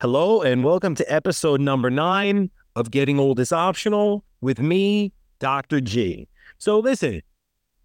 Hello, 0.00 0.40
and 0.40 0.64
welcome 0.64 0.94
to 0.94 1.12
episode 1.12 1.60
number 1.60 1.90
nine 1.90 2.48
of 2.74 2.90
Getting 2.90 3.18
Old 3.18 3.38
is 3.38 3.52
Optional 3.52 4.24
with 4.40 4.58
me, 4.58 5.12
Dr. 5.40 5.82
G. 5.82 6.26
So, 6.56 6.78
listen, 6.78 7.20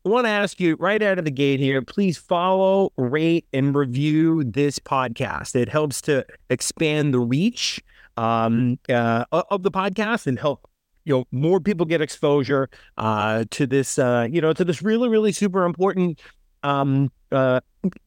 I 0.05 0.09
want 0.09 0.25
to 0.25 0.29
ask 0.29 0.57
you 0.61 0.77
right 0.79 1.03
out 1.03 1.19
of 1.19 1.25
the 1.25 1.31
gate 1.31 1.59
here 1.59 1.81
please 1.81 2.17
follow, 2.17 2.93
rate, 2.95 3.45
and 3.51 3.75
review 3.75 4.45
this 4.45 4.79
podcast. 4.79 5.57
It 5.57 5.67
helps 5.67 6.01
to 6.03 6.25
expand 6.49 7.13
the 7.13 7.19
reach 7.19 7.83
um, 8.15 8.79
uh, 8.87 9.25
of 9.33 9.63
the 9.63 9.71
podcast 9.71 10.25
and 10.25 10.39
help 10.39 10.69
you 11.03 11.15
know 11.17 11.25
more 11.33 11.59
people 11.59 11.85
get 11.85 11.99
exposure 11.99 12.69
uh, 12.97 13.43
to 13.51 13.67
this 13.67 13.99
uh, 13.99 14.25
you 14.31 14.39
know 14.39 14.53
to 14.53 14.63
this 14.63 14.81
really 14.81 15.09
really 15.09 15.33
super 15.33 15.65
important 15.65 16.21
um, 16.63 17.11
uh, 17.33 17.59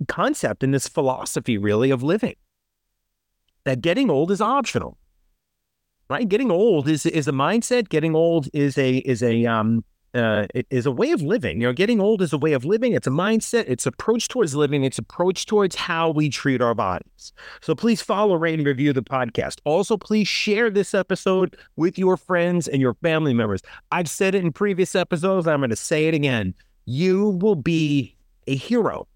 concept 0.06 0.62
and 0.62 0.72
this 0.72 0.88
philosophy 0.88 1.58
really 1.58 1.90
of 1.90 2.02
living 2.02 2.36
that 3.68 3.80
getting 3.82 4.10
old 4.10 4.30
is 4.30 4.40
optional. 4.40 4.96
Right? 6.08 6.26
Getting 6.26 6.50
old 6.50 6.88
is 6.88 7.04
is 7.04 7.28
a 7.28 7.32
mindset. 7.32 7.90
Getting 7.90 8.14
old 8.14 8.48
is 8.54 8.78
a 8.78 8.96
is 8.98 9.22
a 9.22 9.44
um 9.44 9.84
uh, 10.14 10.46
is 10.70 10.86
a 10.86 10.90
way 10.90 11.10
of 11.10 11.20
living. 11.20 11.60
You 11.60 11.66
know, 11.66 11.72
getting 11.74 12.00
old 12.00 12.22
is 12.22 12.32
a 12.32 12.38
way 12.38 12.54
of 12.54 12.64
living. 12.64 12.94
It's 12.94 13.06
a 13.06 13.10
mindset. 13.10 13.66
It's 13.68 13.84
approach 13.84 14.28
towards 14.28 14.54
living. 14.54 14.84
It's 14.84 14.98
approach 14.98 15.44
towards 15.44 15.76
how 15.76 16.10
we 16.10 16.30
treat 16.30 16.62
our 16.62 16.74
bodies. 16.74 17.32
So 17.60 17.74
please 17.74 18.00
follow, 18.00 18.36
rate, 18.36 18.58
and 18.58 18.66
review 18.66 18.94
the 18.94 19.02
podcast. 19.02 19.60
Also, 19.64 19.98
please 19.98 20.26
share 20.26 20.70
this 20.70 20.94
episode 20.94 21.58
with 21.76 21.98
your 21.98 22.16
friends 22.16 22.68
and 22.68 22.80
your 22.80 22.94
family 22.94 23.34
members. 23.34 23.60
I've 23.92 24.08
said 24.08 24.34
it 24.34 24.42
in 24.42 24.50
previous 24.50 24.94
episodes. 24.94 25.46
I'm 25.46 25.60
going 25.60 25.68
to 25.70 25.76
say 25.76 26.08
it 26.08 26.14
again. 26.14 26.54
You 26.86 27.38
will 27.42 27.56
be 27.56 28.16
a 28.46 28.56
hero 28.56 29.06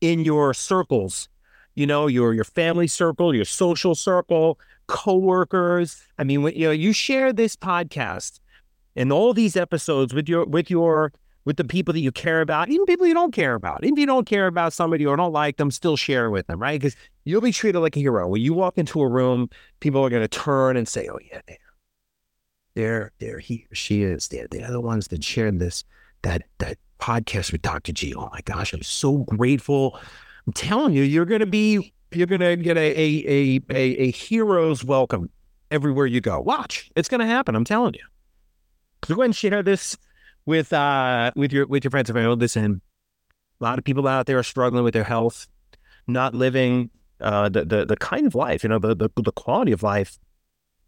in 0.00 0.24
your 0.24 0.54
circles 0.54 1.28
you 1.76 1.86
know, 1.86 2.08
your 2.08 2.34
your 2.34 2.44
family 2.44 2.88
circle, 2.88 3.34
your 3.34 3.44
social 3.44 3.94
circle, 3.94 4.58
coworkers. 4.88 6.02
I 6.18 6.24
mean, 6.24 6.42
when, 6.42 6.54
you 6.54 6.66
know, 6.66 6.72
you 6.72 6.92
share 6.92 7.32
this 7.32 7.54
podcast 7.54 8.40
and 8.96 9.12
all 9.12 9.32
these 9.32 9.56
episodes 9.56 10.12
with 10.12 10.28
your 10.28 10.44
with 10.46 10.70
your 10.70 11.12
with 11.44 11.58
the 11.58 11.64
people 11.64 11.92
that 11.94 12.00
you 12.00 12.10
care 12.10 12.40
about, 12.40 12.70
even 12.70 12.86
people 12.86 13.06
you 13.06 13.14
don't 13.14 13.32
care 13.32 13.54
about. 13.54 13.84
Even 13.84 13.94
if 13.94 14.00
you 14.00 14.06
don't 14.06 14.26
care 14.26 14.48
about 14.48 14.72
somebody 14.72 15.06
or 15.06 15.16
don't 15.16 15.32
like 15.32 15.58
them, 15.58 15.70
still 15.70 15.96
share 15.96 16.28
with 16.28 16.48
them, 16.48 16.60
right? 16.60 16.80
Because 16.80 16.96
you'll 17.24 17.40
be 17.40 17.52
treated 17.52 17.78
like 17.78 17.96
a 17.96 18.00
hero. 18.00 18.26
When 18.26 18.40
you 18.40 18.52
walk 18.52 18.78
into 18.78 19.00
a 19.00 19.08
room, 19.08 19.48
people 19.78 20.04
are 20.04 20.10
going 20.10 20.22
to 20.22 20.28
turn 20.28 20.76
and 20.76 20.88
say, 20.88 21.08
"Oh 21.08 21.18
yeah, 21.30 21.42
there, 21.46 21.58
there, 22.74 23.12
there, 23.20 23.38
he 23.38 23.66
or 23.70 23.74
she 23.74 24.02
is. 24.02 24.28
They're, 24.28 24.48
they're 24.50 24.72
the 24.72 24.80
ones 24.80 25.08
that 25.08 25.22
shared 25.22 25.58
this 25.58 25.84
that 26.22 26.42
that 26.58 26.78
podcast 26.98 27.52
with 27.52 27.60
Dr. 27.60 27.92
G. 27.92 28.14
Oh 28.14 28.30
my 28.32 28.40
gosh, 28.40 28.72
I'm 28.72 28.82
so 28.82 29.18
grateful 29.18 30.00
I'm 30.46 30.52
telling 30.52 30.94
you, 30.94 31.02
you're 31.02 31.24
going 31.24 31.40
to 31.40 31.46
be, 31.46 31.92
you're 32.12 32.26
going 32.26 32.40
to 32.40 32.56
get 32.56 32.76
a, 32.76 32.80
a, 32.80 33.60
a, 33.68 33.74
a, 33.74 34.10
hero's 34.12 34.84
welcome 34.84 35.28
everywhere 35.70 36.06
you 36.06 36.20
go. 36.20 36.40
Watch, 36.40 36.90
it's 36.94 37.08
going 37.08 37.20
to 37.20 37.26
happen. 37.26 37.56
I'm 37.56 37.64
telling 37.64 37.94
you. 37.94 38.04
So 39.04 39.14
go 39.14 39.22
ahead 39.22 39.26
and 39.26 39.36
share 39.36 39.62
this 39.62 39.96
with, 40.46 40.72
uh, 40.72 41.32
with 41.34 41.52
your, 41.52 41.66
with 41.66 41.84
your 41.84 41.90
friends 41.90 42.08
and 42.08 42.16
family. 42.16 42.36
Listen, 42.36 42.80
a 43.60 43.64
lot 43.64 43.78
of 43.78 43.84
people 43.84 44.06
out 44.06 44.26
there 44.26 44.38
are 44.38 44.44
struggling 44.44 44.84
with 44.84 44.94
their 44.94 45.04
health, 45.04 45.48
not 46.06 46.34
living, 46.34 46.90
uh, 47.20 47.48
the, 47.48 47.64
the, 47.64 47.84
the 47.86 47.96
kind 47.96 48.26
of 48.26 48.34
life, 48.34 48.62
you 48.62 48.68
know, 48.68 48.78
the, 48.78 48.94
the, 48.94 49.10
the 49.16 49.32
quality 49.32 49.72
of 49.72 49.82
life 49.82 50.18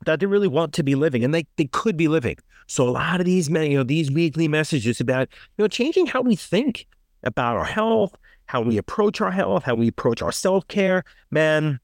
that 0.04 0.20
they 0.20 0.26
really 0.26 0.48
want 0.48 0.72
to 0.74 0.84
be 0.84 0.94
living 0.94 1.24
and 1.24 1.34
they, 1.34 1.46
they 1.56 1.64
could 1.64 1.96
be 1.96 2.06
living. 2.06 2.36
So 2.68 2.88
a 2.88 2.90
lot 2.90 3.18
of 3.18 3.26
these, 3.26 3.48
you 3.48 3.78
know, 3.78 3.82
these 3.82 4.10
weekly 4.10 4.46
messages 4.46 5.00
about, 5.00 5.28
you 5.56 5.64
know, 5.64 5.68
changing 5.68 6.06
how 6.06 6.20
we 6.20 6.36
think 6.36 6.86
about 7.24 7.56
our 7.56 7.64
health, 7.64 8.14
how 8.48 8.62
we 8.62 8.78
approach 8.78 9.20
our 9.20 9.30
health, 9.30 9.62
how 9.62 9.74
we 9.74 9.88
approach 9.88 10.20
our 10.22 10.32
self 10.32 10.66
care, 10.68 11.04
man. 11.30 11.78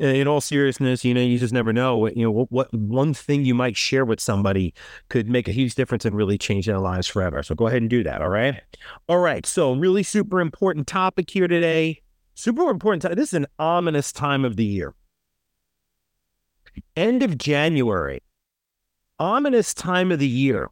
In 0.00 0.26
all 0.26 0.40
seriousness, 0.40 1.04
you 1.04 1.14
know, 1.14 1.20
you 1.20 1.38
just 1.38 1.54
never 1.54 1.72
know. 1.72 1.96
What, 1.96 2.16
you 2.16 2.24
know, 2.24 2.30
what, 2.32 2.50
what 2.50 2.74
one 2.74 3.14
thing 3.14 3.44
you 3.44 3.54
might 3.54 3.76
share 3.76 4.04
with 4.04 4.18
somebody 4.18 4.74
could 5.08 5.28
make 5.28 5.46
a 5.46 5.52
huge 5.52 5.76
difference 5.76 6.04
and 6.04 6.16
really 6.16 6.36
change 6.36 6.66
their 6.66 6.80
lives 6.80 7.06
forever. 7.06 7.44
So 7.44 7.54
go 7.54 7.68
ahead 7.68 7.80
and 7.80 7.88
do 7.88 8.02
that. 8.02 8.20
All 8.20 8.28
right. 8.28 8.60
All 9.08 9.18
right. 9.18 9.46
So 9.46 9.72
really 9.72 10.02
super 10.02 10.40
important 10.40 10.88
topic 10.88 11.30
here 11.30 11.46
today. 11.46 12.02
Super 12.34 12.70
important. 12.70 13.14
This 13.14 13.28
is 13.28 13.34
an 13.34 13.46
ominous 13.60 14.10
time 14.10 14.44
of 14.44 14.56
the 14.56 14.64
year. 14.64 14.94
End 16.96 17.22
of 17.22 17.38
January. 17.38 18.20
Ominous 19.20 19.72
time 19.72 20.10
of 20.10 20.18
the 20.18 20.26
year 20.26 20.70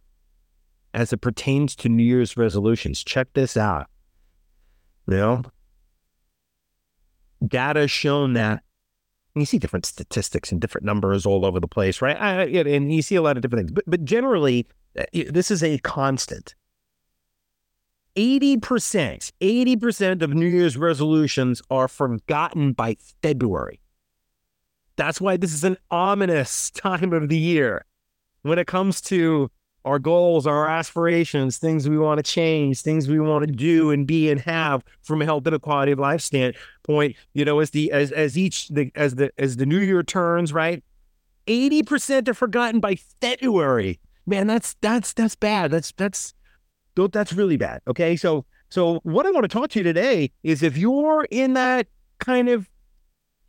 as 0.95 1.13
it 1.13 1.19
pertains 1.19 1.77
to 1.77 1.89
New 1.89 2.03
Year's 2.03 2.37
resolutions. 2.37 3.05
Check 3.05 3.29
this 3.35 3.57
out. 3.57 3.87
You 5.09 5.17
know, 5.17 5.43
data 7.47 7.89
shown 7.89 8.35
that 8.35 8.63
you 9.35 9.47
see 9.47 9.59
different 9.59 9.87
statistics 9.87 10.53
and 10.53 10.61
different 10.61 10.85
numbers 10.85 11.27
all 11.27 11.45
over 11.45 11.59
the 11.59 11.69
place, 11.69 12.03
right? 12.03 12.17
I, 12.17 12.45
and 12.45 12.93
you 12.93 13.03
see 13.03 13.17
a 13.17 13.23
lot 13.23 13.37
of 13.37 13.43
different 13.43 13.69
things, 13.69 13.73
but 13.73 13.85
but 13.87 14.05
generally, 14.05 14.67
uh, 14.99 15.05
this 15.31 15.51
is 15.51 15.63
a 15.63 15.79
constant. 15.79 16.55
80%, 18.15 19.33
80% 19.41 20.23
of 20.23 20.35
New 20.35 20.47
Year's 20.47 20.77
resolutions 20.77 21.63
are 21.71 21.89
forgotten 21.89 22.75
by 22.75 22.99
February. 23.23 23.81
That's 24.97 25.19
why 25.19 25.39
this 25.39 25.55
is 25.55 25.65
an 25.65 25.79
ominous 25.91 26.71
time 26.73 27.15
of 27.15 27.31
the 27.31 27.39
year 27.39 27.87
when 28.43 28.59
it 28.59 28.67
comes 28.67 29.01
to 29.03 29.51
our 29.85 29.99
goals, 29.99 30.47
our 30.47 30.69
aspirations, 30.69 31.59
things 31.59 31.89
we 31.89 31.99
want 31.99 32.19
to 32.19 32.23
change, 32.23 32.83
things 32.83 33.09
we 33.09 33.19
want 33.19 33.47
to 33.47 33.53
do 33.53 33.91
and 33.91 34.07
be 34.07 34.31
and 34.31 34.41
have 34.41 34.85
from 35.03 35.23
a 35.23 35.25
health 35.25 35.47
and 35.47 35.57
a 35.57 35.59
quality 35.59 35.93
of 35.93 35.99
life 35.99 36.21
standpoint. 36.21 37.17
You 37.35 37.45
know, 37.45 37.61
as 37.61 37.71
the 37.71 37.91
as 37.91 38.13
as 38.13 38.39
each 38.39 38.69
the 38.69 38.93
as 38.95 39.17
the 39.17 39.31
as 39.39 39.57
the 39.57 39.67
new 39.67 39.81
year 39.81 40.03
turns, 40.03 40.53
right? 40.53 40.83
Eighty 41.47 41.83
percent 41.83 42.29
are 42.29 42.35
forgotten 42.35 42.81
by 42.81 42.97
February. 43.21 43.99
Man, 44.27 44.47
that's 44.47 44.77
that's 44.81 45.13
that's 45.13 45.35
bad. 45.35 45.71
That's 45.71 45.93
that's 45.93 46.35
that's 46.95 47.33
really 47.33 47.57
bad. 47.57 47.81
Okay, 47.89 48.17
so 48.17 48.45
so 48.69 49.01
what 49.03 49.27
I 49.27 49.31
want 49.31 49.45
to 49.45 49.49
talk 49.49 49.71
to 49.71 49.81
you 49.81 49.83
today 49.83 50.31
is 50.43 50.63
if 50.63 50.77
you're 50.77 51.27
in 51.31 51.55
that 51.55 51.89
kind 52.19 52.49
of 52.49 52.69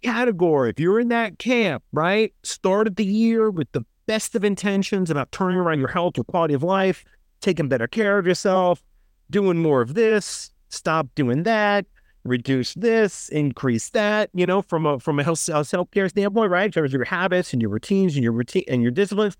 category, 0.02 0.72
if 0.72 0.80
you're 0.80 1.00
in 1.00 1.10
that 1.10 1.40
camp, 1.40 1.84
right? 1.92 2.34
Start 2.44 2.88
of 2.88 2.96
the 2.96 3.06
year 3.06 3.50
with 3.52 3.72
the 3.72 3.86
best 4.06 4.36
of 4.36 4.44
intentions 4.44 5.09
about 5.09 5.31
turning 5.31 5.58
around 5.58 5.80
your 5.80 5.88
health, 5.88 6.18
your 6.18 6.24
quality 6.24 6.53
of 6.53 6.64
life, 6.64 7.03
taking 7.41 7.68
better 7.68 7.88
care 7.88 8.18
of 8.18 8.28
yourself, 8.28 8.84
doing 9.30 9.58
more 9.58 9.81
of 9.81 9.94
this, 9.94 10.52
stop 10.69 11.08
doing 11.16 11.44
that, 11.44 11.86
reduce 12.24 12.74
this, 12.75 13.30
increase 13.30 13.90
that, 13.90 14.30
you 14.34 14.46
know, 14.46 14.62
from 14.62 14.86
a 14.86 15.00
from 15.00 15.19
a 15.19 15.24
health 15.24 15.40
self 15.40 15.92
care 15.92 16.09
standpoint, 16.09 16.52
right? 16.52 16.66
In 16.66 16.72
terms 16.72 16.94
of 16.94 16.97
your 16.97 17.06
habits 17.06 17.53
and 17.53 17.62
your 17.62 17.72
routines 17.72 18.16
and 18.16 18.24
your 18.24 18.34
routine 18.34 18.63
and 18.68 18.81
your 18.81 18.92
disciplines. 18.92 19.38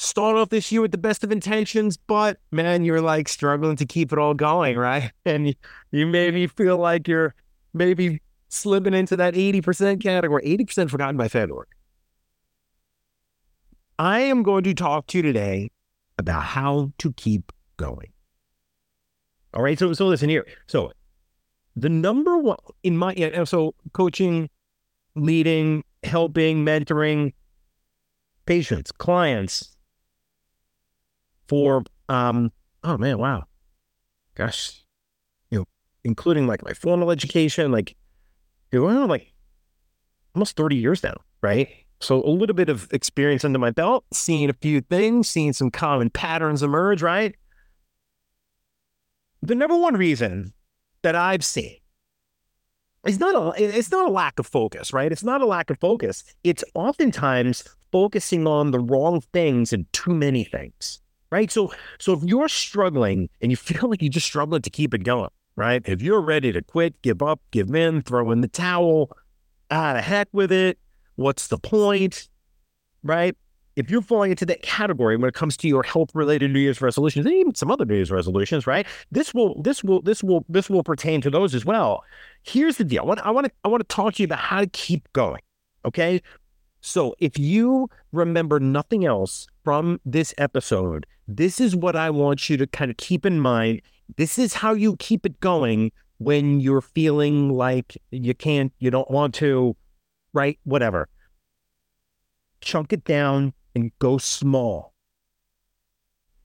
Start 0.00 0.36
off 0.36 0.50
this 0.50 0.70
year 0.70 0.80
with 0.80 0.92
the 0.92 0.98
best 0.98 1.24
of 1.24 1.32
intentions, 1.32 1.96
but 1.96 2.38
man, 2.52 2.84
you're 2.84 3.00
like 3.00 3.28
struggling 3.28 3.74
to 3.76 3.84
keep 3.84 4.12
it 4.12 4.18
all 4.18 4.34
going, 4.34 4.76
right? 4.76 5.10
And 5.24 5.56
you 5.90 6.06
maybe 6.06 6.46
feel 6.46 6.76
like 6.76 7.08
you're 7.08 7.34
maybe 7.74 8.22
slipping 8.48 8.94
into 8.94 9.16
that 9.16 9.34
80% 9.34 10.00
category, 10.00 10.42
80% 10.44 10.88
forgotten 10.88 11.16
by 11.16 11.26
February. 11.26 11.66
I 13.98 14.20
am 14.20 14.42
going 14.42 14.64
to 14.64 14.74
talk 14.74 15.08
to 15.08 15.18
you 15.18 15.22
today 15.22 15.70
about 16.18 16.42
how 16.42 16.92
to 16.98 17.12
keep 17.14 17.52
going. 17.76 18.12
All 19.54 19.62
right. 19.62 19.78
So, 19.78 19.92
so 19.92 20.06
listen 20.06 20.28
here. 20.28 20.46
So, 20.66 20.92
the 21.74 21.88
number 21.88 22.38
one 22.38 22.58
in 22.82 22.96
my 22.96 23.14
so 23.44 23.74
coaching, 23.92 24.50
leading, 25.14 25.84
helping, 26.02 26.64
mentoring 26.64 27.32
patients, 28.46 28.92
clients 28.92 29.76
for 31.46 31.82
um 32.08 32.52
oh 32.84 32.98
man, 32.98 33.18
wow. 33.18 33.44
Gosh. 34.34 34.84
You 35.50 35.60
know, 35.60 35.64
including 36.04 36.46
like 36.46 36.64
my 36.64 36.72
formal 36.72 37.10
education, 37.10 37.72
like 37.72 37.96
you 38.72 38.86
know, 38.86 39.06
like 39.06 39.32
almost 40.34 40.56
30 40.56 40.76
years 40.76 41.02
now, 41.02 41.16
right? 41.42 41.68
So 42.00 42.22
a 42.22 42.30
little 42.30 42.54
bit 42.54 42.68
of 42.68 42.88
experience 42.92 43.44
under 43.44 43.58
my 43.58 43.70
belt, 43.70 44.04
seeing 44.12 44.48
a 44.48 44.52
few 44.54 44.80
things, 44.80 45.28
seeing 45.28 45.52
some 45.52 45.70
common 45.70 46.10
patterns 46.10 46.62
emerge, 46.62 47.02
right? 47.02 47.34
The 49.42 49.54
number 49.54 49.76
one 49.76 49.96
reason 49.96 50.52
that 51.02 51.16
I've 51.16 51.44
seen 51.44 51.76
is 53.06 53.18
not 53.18 53.34
a 53.34 53.78
it's 53.78 53.90
not 53.90 54.08
a 54.08 54.10
lack 54.10 54.38
of 54.38 54.46
focus, 54.46 54.92
right? 54.92 55.10
It's 55.10 55.24
not 55.24 55.40
a 55.40 55.46
lack 55.46 55.70
of 55.70 55.78
focus. 55.78 56.24
It's 56.44 56.64
oftentimes 56.74 57.64
focusing 57.90 58.46
on 58.46 58.70
the 58.70 58.80
wrong 58.80 59.20
things 59.32 59.72
and 59.72 59.90
too 59.92 60.14
many 60.14 60.44
things. 60.44 61.00
Right. 61.30 61.50
So 61.50 61.72
so 61.98 62.14
if 62.14 62.22
you're 62.22 62.48
struggling 62.48 63.28
and 63.40 63.50
you 63.50 63.56
feel 63.56 63.88
like 63.90 64.02
you're 64.02 64.10
just 64.10 64.26
struggling 64.26 64.62
to 64.62 64.70
keep 64.70 64.94
it 64.94 65.04
going, 65.04 65.30
right? 65.56 65.82
If 65.84 66.02
you're 66.02 66.20
ready 66.20 66.52
to 66.52 66.62
quit, 66.62 67.00
give 67.02 67.22
up, 67.22 67.40
give 67.50 67.74
in, 67.74 68.02
throw 68.02 68.30
in 68.30 68.40
the 68.40 68.48
towel, 68.48 69.16
ah, 69.70 69.94
the 69.94 70.00
heck 70.02 70.28
with 70.32 70.52
it, 70.52 70.78
What's 71.18 71.48
the 71.48 71.58
point? 71.58 72.28
Right? 73.02 73.36
If 73.74 73.90
you're 73.90 74.02
falling 74.02 74.30
into 74.30 74.46
that 74.46 74.62
category 74.62 75.16
when 75.16 75.28
it 75.28 75.34
comes 75.34 75.56
to 75.56 75.68
your 75.68 75.82
health 75.82 76.10
related 76.14 76.52
New 76.52 76.60
Year's 76.60 76.80
resolutions, 76.80 77.26
and 77.26 77.34
even 77.34 77.56
some 77.56 77.72
other 77.72 77.84
New 77.84 77.96
Year's 77.96 78.12
resolutions, 78.12 78.68
right? 78.68 78.86
This 79.10 79.34
will 79.34 79.60
this 79.60 79.82
will 79.82 80.00
this 80.02 80.22
will 80.22 80.44
this 80.48 80.70
will 80.70 80.84
pertain 80.84 81.20
to 81.22 81.30
those 81.30 81.56
as 81.56 81.64
well. 81.64 82.04
Here's 82.44 82.76
the 82.76 82.84
deal. 82.84 83.02
I 83.02 83.04
want 83.04 83.20
I 83.26 83.32
want 83.32 83.46
to 83.46 83.52
I 83.64 83.68
want 83.68 83.80
to 83.80 83.94
talk 83.94 84.14
to 84.14 84.22
you 84.22 84.26
about 84.26 84.38
how 84.38 84.60
to 84.60 84.68
keep 84.68 85.12
going. 85.12 85.40
Okay. 85.84 86.22
So 86.80 87.16
if 87.18 87.36
you 87.36 87.90
remember 88.12 88.60
nothing 88.60 89.04
else 89.04 89.48
from 89.64 90.00
this 90.04 90.32
episode, 90.38 91.04
this 91.26 91.60
is 91.60 91.74
what 91.74 91.96
I 91.96 92.10
want 92.10 92.48
you 92.48 92.56
to 92.58 92.66
kind 92.68 92.92
of 92.92 92.96
keep 92.96 93.26
in 93.26 93.40
mind. 93.40 93.82
This 94.16 94.38
is 94.38 94.54
how 94.54 94.72
you 94.72 94.94
keep 94.98 95.26
it 95.26 95.40
going 95.40 95.90
when 96.18 96.60
you're 96.60 96.80
feeling 96.80 97.50
like 97.50 97.98
you 98.12 98.34
can't, 98.34 98.72
you 98.78 98.92
don't 98.92 99.10
want 99.10 99.34
to, 99.34 99.76
right? 100.32 100.58
Whatever. 100.64 101.08
Chunk 102.60 102.92
it 102.92 103.04
down 103.04 103.52
and 103.74 103.92
go 103.98 104.18
small. 104.18 104.94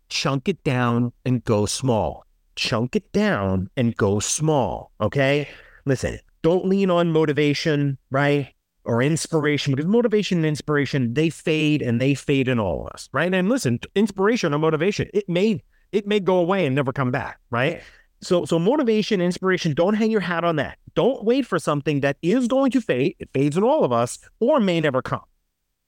Chunk 0.09 0.47
it 0.47 0.63
down 0.63 1.11
and 1.25 1.43
go 1.43 1.65
small. 1.65 2.25
Chunk 2.55 2.95
it 2.95 3.11
down 3.11 3.69
and 3.75 3.95
go 3.95 4.19
small. 4.19 4.91
Okay. 5.01 5.47
Listen, 5.85 6.19
don't 6.43 6.65
lean 6.65 6.91
on 6.91 7.11
motivation, 7.11 7.97
right? 8.11 8.53
Or 8.85 9.01
inspiration, 9.01 9.73
because 9.73 9.87
motivation 9.87 10.39
and 10.39 10.45
inspiration, 10.45 11.13
they 11.13 11.29
fade 11.29 11.81
and 11.81 11.99
they 12.01 12.13
fade 12.13 12.47
in 12.47 12.59
all 12.59 12.81
of 12.81 12.93
us, 12.93 13.09
right? 13.13 13.33
And 13.33 13.49
listen, 13.49 13.79
inspiration 13.95 14.53
or 14.53 14.59
motivation, 14.59 15.09
it 15.13 15.27
may 15.27 15.63
it 15.93 16.05
may 16.05 16.19
go 16.19 16.37
away 16.37 16.65
and 16.65 16.75
never 16.75 16.91
come 16.91 17.11
back, 17.11 17.39
right? 17.49 17.81
So 18.23 18.45
so 18.45 18.57
motivation, 18.57 19.21
inspiration, 19.21 19.73
don't 19.73 19.93
hang 19.93 20.11
your 20.11 20.21
hat 20.21 20.43
on 20.43 20.55
that. 20.55 20.77
Don't 20.95 21.23
wait 21.23 21.45
for 21.45 21.59
something 21.59 22.01
that 22.01 22.17
is 22.21 22.47
going 22.47 22.71
to 22.71 22.81
fade. 22.81 23.15
It 23.19 23.29
fades 23.33 23.57
in 23.57 23.63
all 23.63 23.83
of 23.83 23.91
us 23.91 24.19
or 24.39 24.59
may 24.59 24.79
never 24.79 25.01
come. 25.01 25.23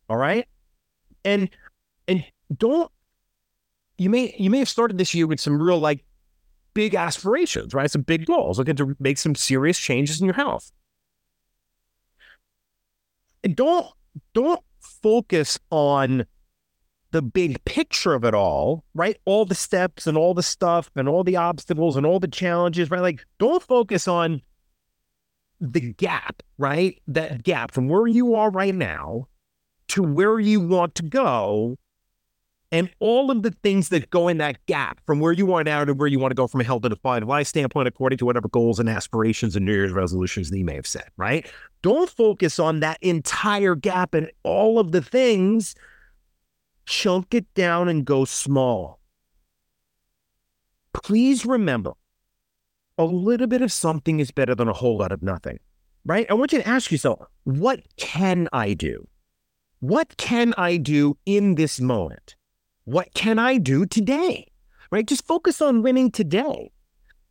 All 0.10 0.18
right? 0.18 0.48
And 1.24 1.50
and 2.08 2.24
don't 2.56 2.92
you 3.98 4.10
may 4.10 4.36
you 4.38 4.50
may 4.50 4.60
have 4.60 4.70
started 4.70 4.98
this 4.98 5.14
year 5.14 5.28
with 5.28 5.40
some 5.40 5.62
real 5.62 5.80
like 5.80 6.04
big 6.74 6.94
aspirations, 6.94 7.74
right? 7.74 7.90
Some 7.90 8.02
big 8.02 8.26
goals, 8.26 8.60
looking 8.60 8.76
to 8.76 8.96
make 9.00 9.18
some 9.18 9.34
serious 9.34 9.80
changes 9.80 10.20
in 10.20 10.26
your 10.26 10.36
health. 10.36 10.72
And 13.44 13.56
don't 13.56 13.88
don't 14.34 14.62
focus 14.80 15.58
on 15.72 16.26
the 17.16 17.22
big 17.22 17.64
picture 17.64 18.14
of 18.14 18.26
it 18.26 18.34
all, 18.34 18.84
right? 18.94 19.18
All 19.24 19.46
the 19.46 19.56
steps 19.56 20.06
and 20.06 20.18
all 20.18 20.34
the 20.34 20.44
stuff 20.44 20.92
and 20.98 21.08
all 21.08 21.24
the 21.24 21.38
obstacles 21.38 21.96
and 21.96 22.06
all 22.06 22.20
the 22.20 22.28
challenges, 22.28 22.92
right? 22.92 23.00
Like 23.00 23.26
don't 23.40 23.64
focus 23.64 24.06
on 24.06 24.42
the 25.62 25.80
gap, 25.80 26.44
right? 26.58 27.02
That 27.08 27.44
gap 27.44 27.72
from 27.72 27.88
where 27.88 28.06
you 28.06 28.36
are 28.36 28.52
right 28.52 28.76
now 28.76 29.30
to 29.88 30.04
where 30.04 30.42
you 30.42 30.60
want 30.60 30.96
to 30.96 31.04
go 31.04 31.78
and 32.70 32.90
all 33.00 33.32
of 33.32 33.44
the 33.44 33.52
things 33.52 33.88
that 33.90 34.10
go 34.10 34.28
in 34.28 34.40
that 34.40 34.58
gap 34.66 35.00
from 35.06 35.22
where 35.22 35.32
you 35.32 35.54
are 35.54 35.64
now 35.64 35.86
to 35.86 35.94
where 35.94 36.10
you 36.10 36.20
want 36.20 36.32
to 36.32 36.36
go 36.36 36.48
from 36.48 36.60
a 36.60 36.66
health 36.66 36.84
and 36.84 36.94
defined 36.94 37.26
life 37.26 37.48
standpoint, 37.48 37.88
according 37.88 38.18
to 38.18 38.26
whatever 38.26 38.50
goals 38.50 38.78
and 38.78 38.90
aspirations 38.90 39.56
and 39.56 39.66
New 39.66 39.72
Year's 39.72 39.94
resolutions 39.94 40.50
that 40.50 40.58
you 40.58 40.66
may 40.66 40.76
have 40.76 40.86
set, 40.86 41.14
right? 41.16 41.50
Don't 41.82 42.10
focus 42.10 42.60
on 42.60 42.82
that 42.82 42.98
entire 43.02 43.76
gap 43.76 44.14
and 44.14 44.30
all 44.44 44.80
of 44.80 44.92
the 44.92 45.02
things. 45.02 45.76
Chunk 46.86 47.34
it 47.34 47.52
down 47.54 47.88
and 47.88 48.06
go 48.06 48.26
small. 48.26 49.00
Please 50.94 51.46
remember 51.46 51.94
a 52.98 53.06
little 53.06 53.48
bit 53.48 53.62
of 53.62 53.72
something 53.72 54.20
is 54.20 54.32
better 54.32 54.56
than 54.56 54.68
a 54.68 54.74
whole 54.74 54.98
lot 54.98 55.12
of 55.12 55.22
nothing, 55.22 55.60
right? 56.06 56.26
I 56.30 56.34
want 56.34 56.54
you 56.54 56.60
to 56.60 56.68
ask 56.68 56.92
yourself, 56.92 57.28
what 57.44 57.82
can 57.98 58.48
I 58.54 58.74
do? 58.74 59.08
What 59.80 60.18
can 60.18 60.54
I 60.58 60.78
do 60.78 61.18
in 61.26 61.56
this 61.56 61.82
moment? 61.82 62.36
What 62.86 63.14
can 63.14 63.40
I 63.40 63.58
do 63.58 63.86
today? 63.86 64.48
Right? 64.92 65.06
Just 65.06 65.28
focus 65.28 65.62
on 65.62 65.81
winning 65.81 66.12
today 66.12 66.72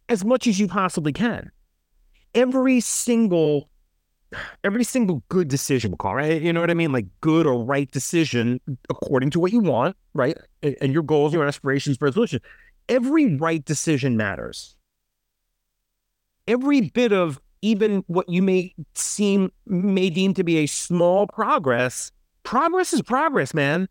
as 0.08 0.24
much 0.24 0.46
as 0.46 0.60
you 0.60 0.68
possibly 0.68 1.12
can. 1.12 1.50
Every 2.34 2.80
single 2.80 3.70
every 4.62 4.84
single 4.84 5.22
good 5.28 5.48
decision, 5.48 5.96
call 5.96 6.14
right? 6.14 6.40
You 6.40 6.52
know 6.52 6.60
what 6.60 6.70
I 6.70 6.74
mean? 6.74 6.92
Like 6.92 7.06
good 7.20 7.46
or 7.46 7.64
right 7.64 7.90
decision 7.90 8.60
according 8.90 9.30
to 9.30 9.40
what 9.40 9.52
you 9.52 9.60
want, 9.60 9.96
right? 10.14 10.36
And 10.62 10.92
your 10.92 11.02
goals, 11.02 11.32
your 11.32 11.46
aspirations, 11.46 11.98
resolution. 12.00 12.40
Every 12.88 13.36
right 13.36 13.64
decision 13.64 14.16
matters. 14.16 14.76
Every 16.46 16.82
bit 16.82 17.12
of 17.12 17.40
even 17.62 18.04
what 18.06 18.28
you 18.28 18.42
may 18.42 18.74
seem 18.94 19.50
may 19.66 20.10
deem 20.10 20.34
to 20.34 20.44
be 20.44 20.58
a 20.58 20.66
small 20.66 21.26
progress, 21.26 22.12
progress 22.42 22.92
is 22.92 23.00
progress, 23.00 23.54
man 23.54 23.88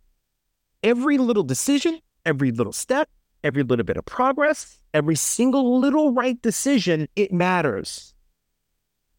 every 0.83 1.17
little 1.17 1.43
decision, 1.43 1.99
every 2.25 2.51
little 2.51 2.73
step, 2.73 3.09
every 3.43 3.63
little 3.63 3.85
bit 3.85 3.97
of 3.97 4.05
progress, 4.05 4.79
every 4.93 5.15
single 5.15 5.79
little 5.79 6.13
right 6.13 6.39
decision, 6.41 7.07
it 7.15 7.31
matters. 7.31 8.13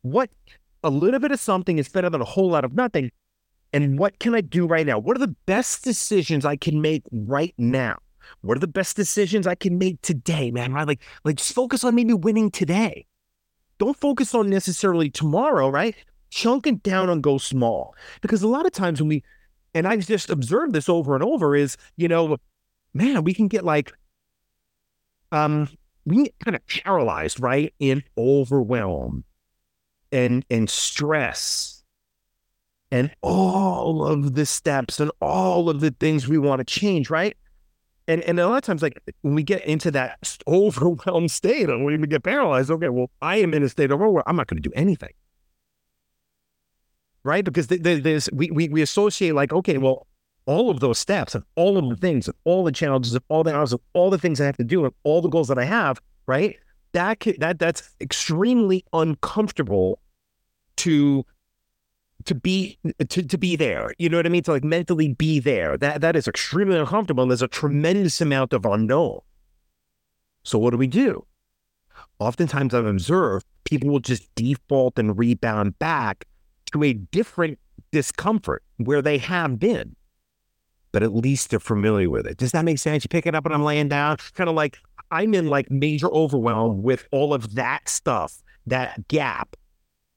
What 0.02 0.30
a 0.84 0.90
little 0.90 1.18
bit 1.18 1.32
of 1.32 1.40
something 1.40 1.78
is 1.78 1.88
better 1.88 2.10
than 2.10 2.20
a 2.20 2.26
whole 2.26 2.50
lot 2.50 2.64
of 2.64 2.74
nothing. 2.74 3.10
And 3.72 3.98
what 3.98 4.20
can 4.20 4.34
I 4.34 4.40
do 4.40 4.66
right 4.66 4.86
now? 4.86 4.98
What 4.98 5.16
are 5.16 5.20
the 5.20 5.34
best 5.46 5.82
decisions 5.82 6.44
I 6.44 6.54
can 6.54 6.80
make 6.80 7.02
right 7.10 7.54
now? 7.58 7.98
What 8.42 8.56
are 8.56 8.60
the 8.60 8.68
best 8.68 8.94
decisions 8.94 9.46
I 9.46 9.56
can 9.56 9.78
make 9.78 10.00
today, 10.02 10.50
man? 10.52 10.72
Right? 10.72 10.86
Like, 10.86 11.00
like 11.24 11.36
just 11.36 11.54
focus 11.54 11.82
on 11.82 11.94
maybe 11.94 12.14
winning 12.14 12.50
today. 12.50 13.06
Don't 13.78 13.98
focus 13.98 14.34
on 14.34 14.48
necessarily 14.48 15.10
tomorrow, 15.10 15.68
right? 15.68 15.96
Chunk 16.30 16.66
it 16.66 16.82
down 16.82 17.08
and 17.08 17.22
go 17.22 17.38
small. 17.38 17.96
Because 18.20 18.42
a 18.42 18.48
lot 18.48 18.66
of 18.66 18.72
times 18.72 19.00
when 19.00 19.08
we 19.08 19.24
and 19.74 19.88
I've 19.88 20.06
just 20.06 20.30
observed 20.30 20.72
this 20.72 20.88
over 20.88 21.14
and 21.14 21.24
over 21.24 21.56
is, 21.56 21.76
you 21.96 22.06
know, 22.06 22.36
man, 22.92 23.24
we 23.24 23.34
can 23.34 23.48
get 23.48 23.64
like, 23.64 23.92
um, 25.32 25.68
we 26.06 26.24
get 26.24 26.38
kind 26.38 26.54
of 26.54 26.64
paralyzed, 26.68 27.40
right? 27.40 27.74
In 27.80 28.04
overwhelm 28.16 29.24
and 30.14 30.44
and 30.48 30.70
stress 30.70 31.82
and 32.90 33.10
all 33.20 34.06
of 34.06 34.34
the 34.34 34.46
steps 34.46 35.00
and 35.00 35.10
all 35.20 35.68
of 35.68 35.80
the 35.80 35.90
things 35.90 36.28
we 36.28 36.38
want 36.38 36.60
to 36.60 36.64
change, 36.64 37.10
right? 37.10 37.36
And 38.08 38.22
and 38.22 38.38
a 38.40 38.48
lot 38.48 38.56
of 38.56 38.62
times, 38.62 38.82
like 38.82 38.98
when 39.22 39.34
we 39.34 39.42
get 39.42 39.64
into 39.66 39.90
that 39.90 40.38
overwhelmed 40.48 41.30
state 41.30 41.68
and 41.68 41.84
we 41.84 41.98
get 42.06 42.22
paralyzed, 42.22 42.70
okay, 42.70 42.88
well, 42.88 43.10
I 43.20 43.36
am 43.36 43.52
in 43.52 43.62
a 43.62 43.68
state 43.68 43.90
of 43.90 44.00
overwhelm. 44.00 44.24
I'm 44.26 44.36
not 44.36 44.46
going 44.46 44.62
to 44.62 44.68
do 44.68 44.72
anything 44.74 45.10
right? 47.24 47.44
Because 47.44 47.66
there's 47.66 48.30
we, 48.32 48.50
we 48.50 48.68
we 48.68 48.82
associate 48.82 49.34
like, 49.34 49.52
okay, 49.52 49.78
well, 49.78 50.06
all 50.46 50.70
of 50.70 50.80
those 50.80 50.98
steps 50.98 51.34
and 51.34 51.42
all 51.56 51.78
of 51.78 51.88
the 51.88 51.96
things 51.96 52.28
and 52.28 52.36
all 52.44 52.62
the 52.64 52.72
challenges 52.72 53.14
and 53.14 53.24
all 53.28 53.42
the 53.42 53.54
hours 53.54 53.72
and 53.72 53.80
all 53.94 54.10
the 54.10 54.18
things 54.18 54.40
I 54.40 54.46
have 54.46 54.58
to 54.58 54.64
do 54.64 54.84
and 54.84 54.94
all 55.02 55.22
the 55.22 55.28
goals 55.28 55.48
that 55.48 55.58
I 55.58 55.64
have, 55.64 56.00
right? 56.26 56.56
That 56.92 57.24
that 57.38 57.58
that's 57.58 57.94
extremely 58.00 58.84
uncomfortable 58.92 59.98
to 60.78 61.24
to 62.24 62.34
be 62.34 62.78
to, 63.08 63.22
to 63.22 63.38
be 63.38 63.56
there. 63.56 63.92
You 63.98 64.08
know 64.08 64.16
what 64.16 64.26
I 64.26 64.30
mean? 64.30 64.42
To 64.44 64.52
like 64.52 64.64
mentally 64.64 65.12
be 65.12 65.40
there. 65.40 65.76
That 65.76 66.00
that 66.00 66.16
is 66.16 66.28
extremely 66.28 66.78
uncomfortable. 66.78 67.22
And 67.22 67.30
there's 67.30 67.42
a 67.42 67.48
tremendous 67.48 68.20
amount 68.20 68.52
of 68.52 68.64
unknown. 68.64 69.20
So 70.42 70.58
what 70.58 70.70
do 70.70 70.76
we 70.76 70.86
do? 70.86 71.26
Oftentimes 72.18 72.74
I've 72.74 72.86
observed 72.86 73.46
people 73.64 73.90
will 73.90 74.00
just 74.00 74.32
default 74.34 74.98
and 74.98 75.18
rebound 75.18 75.78
back 75.78 76.26
to 76.72 76.82
a 76.82 76.92
different 76.92 77.58
discomfort 77.92 78.62
where 78.76 79.02
they 79.02 79.18
have 79.18 79.58
been, 79.58 79.96
but 80.92 81.02
at 81.02 81.14
least 81.14 81.50
they're 81.50 81.60
familiar 81.60 82.10
with 82.10 82.26
it. 82.26 82.36
Does 82.36 82.52
that 82.52 82.64
make 82.64 82.78
sense? 82.78 83.04
You 83.04 83.08
pick 83.08 83.26
it 83.26 83.34
up 83.34 83.44
and 83.44 83.54
I'm 83.54 83.64
laying 83.64 83.88
down, 83.88 84.18
kind 84.34 84.50
of 84.50 84.56
like 84.56 84.78
I'm 85.10 85.34
in 85.34 85.48
like 85.48 85.70
major 85.70 86.08
overwhelm 86.08 86.82
with 86.82 87.06
all 87.10 87.32
of 87.32 87.54
that 87.54 87.88
stuff, 87.88 88.42
that 88.66 89.08
gap, 89.08 89.56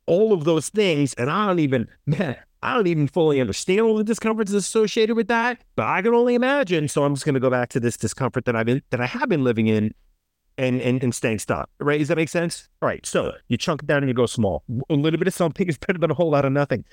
all 0.07 0.33
of 0.33 0.43
those 0.43 0.69
things. 0.69 1.13
And 1.13 1.29
I 1.29 1.45
don't 1.45 1.59
even, 1.59 1.87
man, 2.05 2.37
I 2.63 2.73
don't 2.73 2.87
even 2.87 3.07
fully 3.07 3.39
understand 3.39 3.81
all 3.81 3.97
the 3.97 4.03
discomforts 4.03 4.51
associated 4.51 5.15
with 5.15 5.27
that, 5.27 5.63
but 5.75 5.85
I 5.85 6.01
can 6.01 6.13
only 6.13 6.33
imagine. 6.33 6.87
So 6.87 7.03
I'm 7.03 7.13
just 7.13 7.25
going 7.25 7.35
to 7.35 7.39
go 7.39 7.51
back 7.51 7.69
to 7.69 7.79
this 7.79 7.97
discomfort 7.97 8.45
that 8.45 8.55
I've 8.55 8.65
been, 8.65 8.81
that 8.89 8.99
I 8.99 9.05
have 9.05 9.29
been 9.29 9.43
living 9.43 9.67
in 9.67 9.93
and, 10.57 10.81
and, 10.81 11.03
and 11.03 11.13
staying 11.13 11.39
stuck, 11.39 11.69
right? 11.79 11.99
Does 11.99 12.07
that 12.07 12.17
make 12.17 12.29
sense? 12.29 12.67
All 12.81 12.87
right. 12.89 13.05
So 13.05 13.33
you 13.47 13.57
chunk 13.57 13.83
it 13.83 13.87
down 13.87 13.99
and 13.99 14.07
you 14.07 14.13
go 14.13 14.25
small. 14.25 14.63
A 14.89 14.95
little 14.95 15.19
bit 15.19 15.27
of 15.27 15.33
something 15.33 15.67
is 15.69 15.77
better 15.77 15.99
than 15.99 16.09
a 16.09 16.15
whole 16.15 16.31
lot 16.31 16.45
of 16.45 16.51
nothing. 16.51 16.83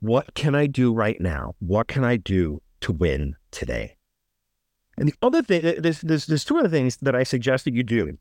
What 0.00 0.34
can 0.34 0.56
I 0.56 0.66
do 0.66 0.92
right 0.92 1.20
now? 1.20 1.54
What 1.60 1.86
can 1.86 2.02
I 2.02 2.16
do 2.16 2.60
to 2.80 2.92
win 2.92 3.36
today? 3.52 3.96
And 4.98 5.08
the 5.08 5.14
other 5.22 5.42
thing, 5.42 5.62
there's, 5.62 6.00
there's, 6.00 6.26
there's 6.26 6.44
two 6.44 6.58
other 6.58 6.68
things 6.68 6.96
that 6.98 7.14
I 7.14 7.22
suggest 7.22 7.64
that 7.64 7.74
you 7.74 7.84
do 7.84 8.18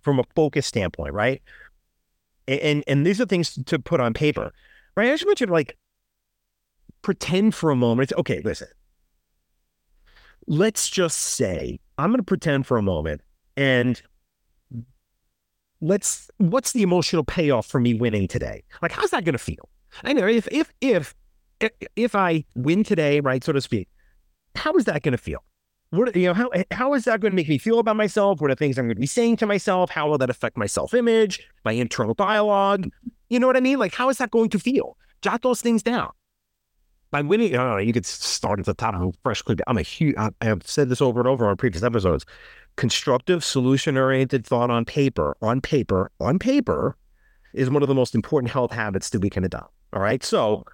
from 0.00 0.20
a 0.20 0.24
focus 0.34 0.66
standpoint, 0.66 1.12
right? 1.12 1.42
And, 2.48 2.82
and, 2.86 3.06
these 3.06 3.20
are 3.20 3.26
things 3.26 3.58
to 3.66 3.78
put 3.78 4.00
on 4.00 4.14
paper, 4.14 4.52
right? 4.96 5.08
I 5.08 5.12
just 5.12 5.26
want 5.26 5.40
you 5.40 5.46
to 5.46 5.52
like 5.52 5.76
pretend 7.02 7.54
for 7.54 7.70
a 7.70 7.76
moment. 7.76 8.12
Okay, 8.14 8.40
listen. 8.42 8.68
Let's 10.46 10.88
just 10.88 11.18
say 11.18 11.78
I'm 11.98 12.08
going 12.08 12.18
to 12.18 12.24
pretend 12.24 12.66
for 12.66 12.78
a 12.78 12.82
moment 12.82 13.20
and 13.56 14.00
let's 15.80 16.30
what's 16.38 16.72
the 16.72 16.82
emotional 16.82 17.22
payoff 17.22 17.66
for 17.66 17.80
me 17.80 17.92
winning 17.92 18.28
today? 18.28 18.64
Like 18.80 18.92
how's 18.92 19.10
that 19.10 19.24
going 19.24 19.34
to 19.34 19.38
feel? 19.38 19.68
I 20.04 20.14
know 20.14 20.26
if 20.26 20.48
if 20.50 20.72
if 20.80 21.14
if 21.96 22.14
I 22.14 22.44
win 22.54 22.82
today, 22.82 23.20
right, 23.20 23.44
so 23.44 23.52
to 23.52 23.60
speak, 23.60 23.88
how 24.54 24.72
is 24.74 24.86
that 24.86 25.02
going 25.02 25.12
to 25.12 25.18
feel? 25.18 25.44
What 25.90 26.14
you 26.14 26.26
know 26.26 26.34
how 26.34 26.50
how 26.70 26.94
is 26.94 27.04
that 27.04 27.20
going 27.20 27.32
to 27.32 27.36
make 27.36 27.48
me 27.48 27.56
feel 27.58 27.78
about 27.78 27.96
myself? 27.96 28.40
What 28.40 28.50
are 28.50 28.54
things 28.54 28.78
I'm 28.78 28.86
going 28.86 28.96
to 28.96 29.00
be 29.00 29.06
saying 29.06 29.36
to 29.38 29.46
myself? 29.46 29.90
How 29.90 30.08
will 30.08 30.18
that 30.18 30.28
affect 30.28 30.58
my 30.58 30.66
self 30.66 30.92
image, 30.92 31.48
my 31.64 31.72
internal 31.72 32.14
dialogue? 32.14 32.90
You 33.30 33.40
know 33.40 33.46
what 33.46 33.56
I 33.56 33.60
mean? 33.60 33.78
Like 33.78 33.94
how 33.94 34.10
is 34.10 34.18
that 34.18 34.30
going 34.30 34.50
to 34.50 34.58
feel? 34.58 34.96
Jot 35.22 35.42
those 35.42 35.62
things 35.62 35.82
down. 35.82 36.10
by 37.10 37.22
winning, 37.22 37.56
uh, 37.56 37.76
you 37.76 37.92
could 37.92 38.06
start 38.06 38.60
at 38.60 38.66
the 38.66 38.74
top 38.74 38.94
of 38.94 39.16
fresh 39.22 39.42
clip. 39.42 39.60
I'm 39.66 39.78
a 39.78 39.82
huge, 39.82 40.14
I, 40.18 40.30
have 40.42 40.66
said 40.66 40.90
this 40.90 41.00
over 41.00 41.20
and 41.20 41.28
over 41.28 41.48
on 41.48 41.56
previous 41.56 41.82
episodes. 41.82 42.26
Constructive, 42.76 43.42
solution 43.42 43.96
oriented 43.96 44.46
thought 44.46 44.70
on 44.70 44.84
paper, 44.84 45.36
on 45.42 45.60
paper, 45.60 46.10
on 46.20 46.38
paper 46.38 46.96
is 47.54 47.70
one 47.70 47.82
of 47.82 47.88
the 47.88 47.94
most 47.94 48.14
important 48.14 48.52
health 48.52 48.72
habits 48.72 49.10
that 49.10 49.20
we 49.20 49.30
can 49.30 49.44
adopt. 49.44 49.72
All 49.92 50.02
right. 50.02 50.22
So, 50.22 50.64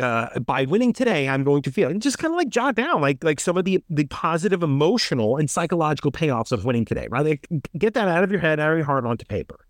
uh, 0.00 0.38
by 0.40 0.64
winning 0.64 0.92
today, 0.92 1.28
I'm 1.28 1.44
going 1.44 1.62
to 1.62 1.70
feel 1.70 1.88
and 1.88 2.02
just 2.02 2.18
kind 2.18 2.32
of 2.32 2.36
like 2.36 2.48
jot 2.48 2.74
down 2.74 3.00
like 3.00 3.22
like 3.22 3.40
some 3.40 3.56
of 3.56 3.64
the 3.64 3.82
the 3.88 4.04
positive 4.06 4.62
emotional 4.62 5.36
and 5.36 5.50
psychological 5.50 6.10
payoffs 6.10 6.52
of 6.52 6.64
winning 6.64 6.84
today. 6.84 7.06
Right, 7.10 7.24
like, 7.24 7.48
get 7.78 7.94
that 7.94 8.08
out 8.08 8.24
of 8.24 8.30
your 8.30 8.40
head, 8.40 8.60
out 8.60 8.72
of 8.72 8.78
your 8.78 8.86
heart, 8.86 9.04
onto 9.04 9.24
paper. 9.24 9.66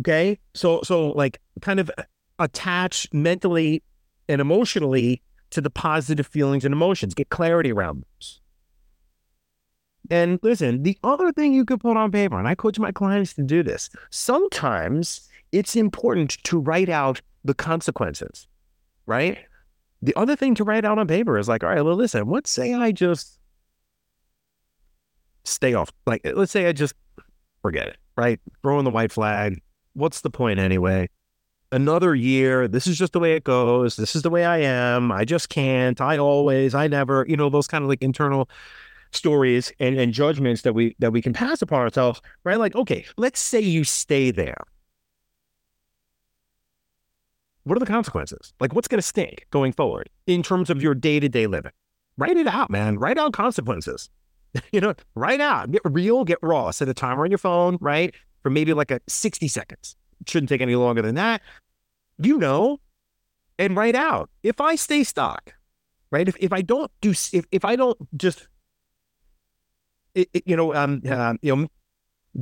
Okay, 0.00 0.38
so 0.54 0.80
so 0.82 1.10
like 1.10 1.40
kind 1.60 1.80
of 1.80 1.90
attach 2.38 3.08
mentally 3.12 3.82
and 4.28 4.40
emotionally 4.40 5.22
to 5.50 5.60
the 5.60 5.70
positive 5.70 6.26
feelings 6.26 6.64
and 6.64 6.72
emotions. 6.72 7.14
Get 7.14 7.30
clarity 7.30 7.72
around 7.72 8.04
those. 8.04 8.40
And 10.10 10.38
listen, 10.42 10.82
the 10.82 10.98
other 11.04 11.32
thing 11.32 11.52
you 11.52 11.64
could 11.64 11.80
put 11.80 11.96
on 11.96 12.10
paper, 12.10 12.38
and 12.38 12.48
I 12.48 12.54
coach 12.54 12.78
my 12.78 12.92
clients 12.92 13.34
to 13.34 13.42
do 13.42 13.62
this, 13.62 13.90
sometimes 14.10 15.28
it's 15.52 15.76
important 15.76 16.42
to 16.44 16.58
write 16.58 16.88
out 16.88 17.20
the 17.48 17.54
consequences, 17.54 18.46
right? 19.06 19.38
The 20.02 20.14
other 20.16 20.36
thing 20.36 20.54
to 20.56 20.64
write 20.64 20.84
out 20.84 20.98
on 20.98 21.08
paper 21.08 21.38
is 21.38 21.48
like, 21.48 21.64
all 21.64 21.70
right, 21.70 21.80
well, 21.80 21.96
listen, 21.96 22.28
let's 22.28 22.50
say 22.50 22.74
I 22.74 22.92
just 22.92 23.40
stay 25.44 25.72
off. 25.72 25.90
Like, 26.06 26.20
eh, 26.24 26.32
let's 26.36 26.52
say 26.52 26.66
I 26.66 26.72
just 26.72 26.94
forget 27.62 27.88
it, 27.88 27.96
right? 28.16 28.38
Throw 28.62 28.78
in 28.78 28.84
the 28.84 28.90
white 28.90 29.10
flag. 29.10 29.62
What's 29.94 30.20
the 30.20 30.30
point 30.30 30.60
anyway? 30.60 31.08
Another 31.72 32.14
year. 32.14 32.68
This 32.68 32.86
is 32.86 32.98
just 32.98 33.14
the 33.14 33.18
way 33.18 33.32
it 33.32 33.44
goes. 33.44 33.96
This 33.96 34.14
is 34.14 34.20
the 34.20 34.30
way 34.30 34.44
I 34.44 34.58
am. 34.58 35.10
I 35.10 35.24
just 35.24 35.48
can't. 35.48 35.98
I 36.02 36.18
always, 36.18 36.74
I 36.74 36.86
never, 36.86 37.24
you 37.28 37.36
know, 37.36 37.48
those 37.48 37.66
kind 37.66 37.82
of 37.82 37.88
like 37.88 38.02
internal 38.02 38.50
stories 39.12 39.72
and, 39.80 39.98
and 39.98 40.12
judgments 40.12 40.62
that 40.62 40.74
we 40.74 40.94
that 40.98 41.12
we 41.12 41.22
can 41.22 41.32
pass 41.32 41.62
upon 41.62 41.80
ourselves, 41.80 42.20
right? 42.44 42.58
Like, 42.58 42.76
okay, 42.76 43.06
let's 43.16 43.40
say 43.40 43.60
you 43.60 43.84
stay 43.84 44.30
there 44.30 44.64
what 47.68 47.76
are 47.76 47.80
the 47.80 47.86
consequences? 47.86 48.54
Like, 48.60 48.74
what's 48.74 48.88
going 48.88 48.98
to 48.98 49.06
stink 49.06 49.46
going 49.50 49.72
forward 49.72 50.08
in 50.26 50.42
terms 50.42 50.70
of 50.70 50.82
your 50.82 50.94
day 50.94 51.20
to 51.20 51.28
day 51.28 51.46
living? 51.46 51.72
Write 52.16 52.36
it 52.36 52.46
out, 52.46 52.70
man. 52.70 52.98
Write 52.98 53.18
out 53.18 53.32
consequences. 53.32 54.10
you 54.72 54.80
know, 54.80 54.94
write 55.14 55.40
out, 55.40 55.70
get 55.70 55.82
real, 55.84 56.24
get 56.24 56.38
raw. 56.42 56.70
Set 56.70 56.88
a 56.88 56.94
timer 56.94 57.24
on 57.24 57.30
your 57.30 57.38
phone, 57.38 57.76
right? 57.80 58.14
For 58.42 58.50
maybe 58.50 58.72
like 58.72 58.90
a 58.90 59.00
60 59.06 59.46
seconds. 59.48 59.96
Shouldn't 60.26 60.48
take 60.48 60.60
any 60.60 60.74
longer 60.74 61.02
than 61.02 61.14
that. 61.16 61.42
You 62.18 62.38
know, 62.38 62.80
and 63.58 63.76
write 63.76 63.94
out 63.94 64.30
if 64.42 64.60
I 64.60 64.74
stay 64.74 65.04
stuck, 65.04 65.54
right? 66.10 66.28
If, 66.28 66.36
if 66.40 66.52
I 66.52 66.62
don't 66.62 66.90
do, 67.00 67.10
if, 67.10 67.44
if 67.52 67.64
I 67.64 67.76
don't 67.76 67.98
just, 68.18 68.48
it, 70.14 70.28
it, 70.32 70.42
you 70.46 70.56
know, 70.56 70.74
um, 70.74 71.02
uh, 71.08 71.34
you 71.42 71.54
know, 71.54 71.68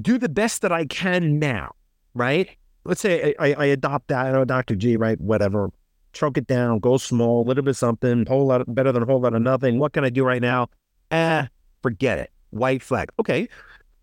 do 0.01 0.19
the 0.19 0.29
best 0.29 0.63
that 0.63 0.73
I 0.73 0.85
can 0.85 1.39
now, 1.39 1.75
right? 2.15 2.49
Let's 2.87 3.01
say 3.01 3.35
I, 3.39 3.53
I 3.55 3.65
adopt 3.67 4.09
that, 4.09 4.27
I 4.27 4.33
know 4.33 4.45
Dr. 4.45 4.75
G, 4.75 4.97
right? 4.97 5.21
Whatever. 5.21 5.71
Chunk 6.13 6.39
it 6.39 6.47
down, 6.47 6.79
go 6.79 6.97
small, 6.97 7.43
a 7.43 7.47
little 7.47 7.65
bit 7.65 7.77
something, 7.77 8.25
whole 8.27 8.47
lot 8.47 8.63
better 8.75 8.93
than 8.93 9.03
a 9.03 9.07
whole 9.07 9.21
lot 9.21 9.35
of 9.35 9.43
nothing. 9.43 9.79
What 9.79 9.93
can 9.93 10.05
I 10.05 10.11
do 10.11 10.25
right 10.25 10.41
now? 10.41 10.69
Eh, 11.11 11.47
forget 11.83 12.19
it. 12.19 12.31
White 12.51 12.83
flag. 12.83 13.11
Okay. 13.19 13.49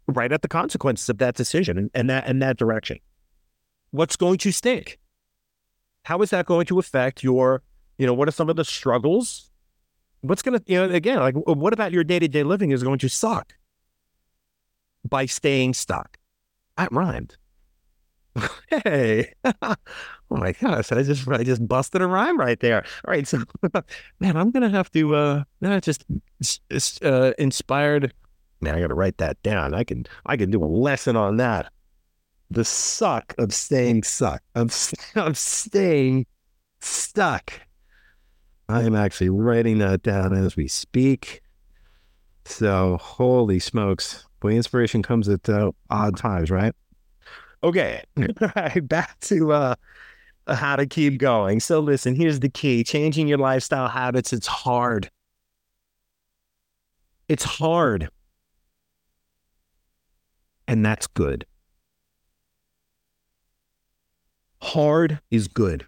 Right 0.07 0.31
at 0.31 0.41
the 0.41 0.47
consequences 0.47 1.09
of 1.09 1.17
that 1.19 1.35
decision 1.35 1.77
and, 1.77 1.91
and 1.93 2.09
that 2.09 2.27
and 2.27 2.41
that 2.41 2.57
direction. 2.57 2.99
What's 3.91 4.15
going 4.15 4.37
to 4.39 4.51
stink? 4.51 4.99
How 6.05 6.21
is 6.21 6.31
that 6.31 6.45
going 6.45 6.65
to 6.67 6.79
affect 6.79 7.23
your, 7.23 7.63
you 7.97 8.05
know, 8.05 8.13
what 8.13 8.27
are 8.27 8.31
some 8.31 8.49
of 8.49 8.57
the 8.57 8.65
struggles? 8.65 9.49
What's 10.21 10.41
to, 10.41 10.61
you 10.65 10.77
know, 10.77 10.93
again, 10.93 11.19
like 11.19 11.35
what 11.35 11.73
about 11.73 11.91
your 11.91 12.03
day 12.03 12.19
to 12.19 12.27
day 12.27 12.43
living 12.43 12.71
is 12.71 12.83
going 12.83 12.99
to 12.99 13.09
suck 13.09 13.55
by 15.07 15.25
staying 15.25 15.73
stuck? 15.73 16.17
That 16.77 16.91
rhymed. 16.91 17.37
Hey, 18.69 19.33
oh 19.61 19.75
my 20.31 20.51
gosh! 20.53 20.91
I 20.91 21.03
just 21.03 21.27
I 21.27 21.43
just 21.43 21.67
busted 21.67 22.01
a 22.01 22.07
rhyme 22.07 22.39
right 22.39 22.59
there. 22.59 22.83
All 23.05 23.11
right, 23.11 23.27
so 23.27 23.43
man, 24.19 24.35
I'm 24.35 24.49
gonna 24.49 24.69
have 24.69 24.91
to 24.91 25.15
uh, 25.15 25.43
just 25.81 27.03
uh, 27.03 27.33
inspired. 27.37 28.13
Man, 28.61 28.75
I 28.75 28.81
got 28.81 28.87
to 28.87 28.95
write 28.95 29.17
that 29.17 29.41
down. 29.43 29.73
I 29.73 29.83
can 29.83 30.05
I 30.25 30.37
can 30.37 30.49
do 30.49 30.63
a 30.63 30.65
lesson 30.65 31.15
on 31.15 31.37
that. 31.37 31.71
The 32.49 32.65
suck 32.65 33.35
of 33.37 33.53
staying 33.53 34.03
suck 34.03 34.41
of 34.55 34.73
of 35.15 35.37
staying 35.37 36.25
stuck. 36.79 37.53
I 38.69 38.81
am 38.83 38.95
actually 38.95 39.29
writing 39.29 39.77
that 39.79 40.01
down 40.01 40.33
as 40.33 40.55
we 40.55 40.67
speak. 40.67 41.41
So 42.45 42.97
holy 42.97 43.59
smokes! 43.59 44.25
Boy, 44.39 44.53
inspiration 44.53 45.03
comes 45.03 45.29
at 45.29 45.47
uh, 45.47 45.71
odd 45.91 46.17
times, 46.17 46.49
right? 46.49 46.73
Okay, 47.63 48.03
back 48.84 49.20
to 49.22 49.53
uh, 49.53 49.75
how 50.48 50.75
to 50.75 50.86
keep 50.86 51.17
going. 51.17 51.60
So, 51.60 51.79
listen, 51.79 52.15
here's 52.15 52.39
the 52.41 52.50
key 52.50 52.84
changing 52.84 53.27
your 53.27 53.38
lifestyle 53.38 53.88
habits. 53.88 54.34
It's 54.34 54.48
hard. 54.48 55.10
It's 57.29 57.43
hard. 57.43 58.10
And 60.67 60.86
that's 60.86 61.08
good. 61.08 61.46
Hard 64.62 65.20
is 65.29 65.48
good. 65.48 65.86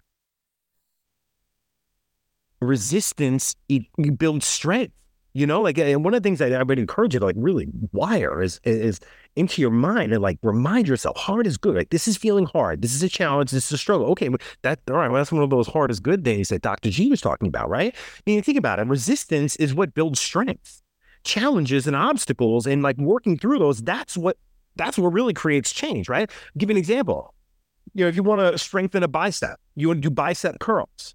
Resistance 2.60 3.54
it, 3.68 3.82
it 3.98 4.18
builds 4.18 4.46
strength. 4.46 4.92
You 5.36 5.46
know, 5.46 5.60
like 5.60 5.76
and 5.76 6.02
one 6.02 6.14
of 6.14 6.22
the 6.22 6.26
things 6.26 6.38
that 6.38 6.54
I 6.54 6.62
would 6.62 6.78
encourage 6.78 7.12
you 7.12 7.20
to 7.20 7.26
like 7.26 7.36
really 7.38 7.68
wire 7.92 8.40
is 8.40 8.58
is 8.64 9.00
into 9.36 9.60
your 9.60 9.70
mind 9.70 10.14
and 10.14 10.22
like 10.22 10.38
remind 10.42 10.88
yourself 10.88 11.18
hard 11.18 11.46
is 11.46 11.58
good. 11.58 11.74
Like 11.74 11.90
this 11.90 12.08
is 12.08 12.16
feeling 12.16 12.46
hard. 12.46 12.80
This 12.80 12.94
is 12.94 13.02
a 13.02 13.08
challenge. 13.10 13.50
This 13.50 13.66
is 13.66 13.72
a 13.72 13.76
struggle. 13.76 14.06
Okay, 14.12 14.30
that 14.62 14.80
all 14.88 14.96
right. 14.96 15.10
Well, 15.10 15.20
that's 15.20 15.30
one 15.30 15.42
of 15.42 15.50
those 15.50 15.66
hard 15.66 15.90
is 15.90 16.00
good 16.00 16.22
days 16.22 16.48
that 16.48 16.62
Dr. 16.62 16.88
G 16.88 17.10
was 17.10 17.20
talking 17.20 17.48
about, 17.48 17.68
right? 17.68 17.94
I 17.94 18.22
mean, 18.24 18.42
think 18.42 18.56
about 18.56 18.78
it. 18.78 18.86
Resistance 18.86 19.56
is 19.56 19.74
what 19.74 19.92
builds 19.92 20.20
strength. 20.20 20.80
Challenges 21.22 21.86
and 21.86 21.94
obstacles 21.94 22.66
and 22.66 22.82
like 22.82 22.96
working 22.96 23.36
through 23.36 23.58
those. 23.58 23.82
That's 23.82 24.16
what 24.16 24.38
that's 24.76 24.96
what 24.96 25.12
really 25.12 25.34
creates 25.34 25.70
change, 25.70 26.08
right? 26.08 26.30
I'll 26.30 26.52
give 26.56 26.70
you 26.70 26.76
an 26.76 26.78
example. 26.78 27.34
You 27.92 28.06
know, 28.06 28.08
if 28.08 28.16
you 28.16 28.22
want 28.22 28.40
to 28.40 28.56
strengthen 28.56 29.02
a 29.02 29.08
bicep, 29.08 29.60
you 29.74 29.88
want 29.88 29.98
to 29.98 30.08
do 30.08 30.14
bicep 30.14 30.60
curls 30.60 31.14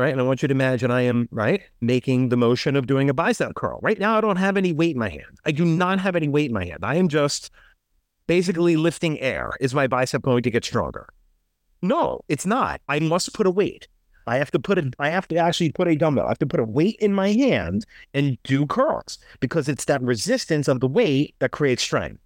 right? 0.00 0.10
And 0.10 0.20
I 0.20 0.24
want 0.24 0.42
you 0.42 0.48
to 0.48 0.54
imagine 0.54 0.90
I 0.90 1.02
am, 1.02 1.28
right, 1.30 1.62
making 1.80 2.30
the 2.30 2.36
motion 2.36 2.74
of 2.74 2.86
doing 2.86 3.10
a 3.10 3.14
bicep 3.14 3.54
curl. 3.54 3.78
Right 3.82 3.98
now, 3.98 4.16
I 4.16 4.20
don't 4.20 4.36
have 4.36 4.56
any 4.56 4.72
weight 4.72 4.96
in 4.96 4.98
my 4.98 5.10
hand. 5.10 5.38
I 5.44 5.52
do 5.52 5.64
not 5.64 6.00
have 6.00 6.16
any 6.16 6.28
weight 6.28 6.48
in 6.48 6.54
my 6.54 6.64
hand. 6.64 6.80
I 6.82 6.96
am 6.96 7.08
just 7.08 7.50
basically 8.26 8.76
lifting 8.76 9.20
air. 9.20 9.52
Is 9.60 9.74
my 9.74 9.86
bicep 9.86 10.22
going 10.22 10.42
to 10.42 10.50
get 10.50 10.64
stronger? 10.64 11.08
No, 11.82 12.20
it's 12.28 12.46
not. 12.46 12.80
I 12.88 12.98
must 12.98 13.34
put 13.34 13.46
a 13.46 13.50
weight. 13.50 13.88
I 14.26 14.36
have 14.36 14.50
to 14.52 14.58
put 14.58 14.78
a, 14.78 14.90
I 14.98 15.10
have 15.10 15.28
to 15.28 15.36
actually 15.36 15.72
put 15.72 15.88
a 15.88 15.96
dumbbell. 15.96 16.26
I 16.26 16.28
have 16.28 16.38
to 16.38 16.46
put 16.46 16.60
a 16.60 16.64
weight 16.64 16.96
in 17.00 17.12
my 17.12 17.32
hand 17.32 17.84
and 18.14 18.38
do 18.44 18.66
curls 18.66 19.18
because 19.40 19.68
it's 19.68 19.86
that 19.86 20.02
resistance 20.02 20.68
of 20.68 20.80
the 20.80 20.88
weight 20.88 21.34
that 21.40 21.50
creates 21.50 21.82
strength. 21.82 22.20